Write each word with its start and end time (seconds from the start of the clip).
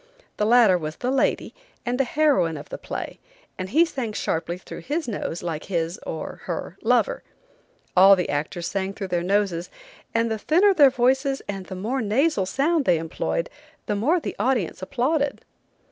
The 0.37 0.47
latter 0.47 0.79
was 0.79 0.95
the 0.95 1.11
lady, 1.11 1.53
and 1.85 1.99
the 1.99 2.03
heroine 2.05 2.57
of 2.57 2.69
the 2.69 2.79
play, 2.79 3.19
and 3.59 3.69
he 3.69 3.85
sang 3.85 4.13
sharply 4.13 4.57
through 4.57 4.81
his 4.81 5.07
nose 5.07 5.43
like 5.43 5.65
his, 5.65 5.99
or 6.07 6.41
her, 6.45 6.75
lover. 6.81 7.21
All 7.95 8.15
the 8.15 8.27
actors 8.29 8.65
sang 8.65 8.93
through 8.95 9.09
their 9.09 9.21
noses, 9.21 9.69
and 10.15 10.31
the 10.31 10.39
thinner 10.39 10.73
their 10.73 10.89
voices 10.89 11.43
and 11.47 11.67
the 11.67 11.75
more 11.75 12.01
nasal 12.01 12.47
sound 12.47 12.85
they 12.85 12.97
employed 12.97 13.47
the 13.85 13.95
more 13.95 14.19
the 14.19 14.35
audience 14.39 14.81
applauded. 14.81 15.45